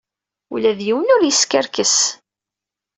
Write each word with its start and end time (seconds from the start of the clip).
Ula 0.53 0.71
d 0.77 0.79
yiwen 0.85 1.13
ur 1.15 1.21
yeskerkes. 1.25 1.97